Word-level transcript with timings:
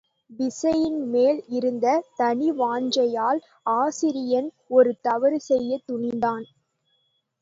விசயன் 0.31 1.01
மேல் 1.09 1.41
இருந்த 1.49 1.85
தனிவாஞ்சையால் 2.19 3.41
ஆசிரியன் 3.75 4.49
ஒரு 4.69 4.93
தவறு 5.01 5.39
செய்யத் 5.41 5.85
துணிந்தான். 5.87 6.45